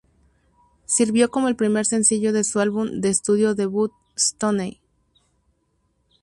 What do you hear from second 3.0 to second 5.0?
de estudio debut, Stoney.